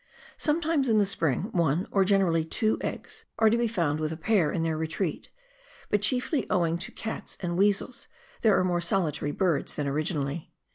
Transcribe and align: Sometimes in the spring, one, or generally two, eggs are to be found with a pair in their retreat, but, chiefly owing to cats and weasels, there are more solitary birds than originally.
Sometimes 0.39 0.89
in 0.89 0.97
the 0.97 1.05
spring, 1.05 1.51
one, 1.51 1.85
or 1.91 2.03
generally 2.03 2.43
two, 2.43 2.79
eggs 2.81 3.23
are 3.37 3.51
to 3.51 3.55
be 3.57 3.67
found 3.67 3.99
with 3.99 4.11
a 4.11 4.17
pair 4.17 4.51
in 4.51 4.63
their 4.63 4.75
retreat, 4.75 5.29
but, 5.91 6.01
chiefly 6.01 6.49
owing 6.49 6.79
to 6.79 6.91
cats 6.91 7.37
and 7.39 7.55
weasels, 7.55 8.07
there 8.41 8.57
are 8.59 8.63
more 8.63 8.81
solitary 8.81 9.31
birds 9.31 9.75
than 9.75 9.85
originally. 9.87 10.51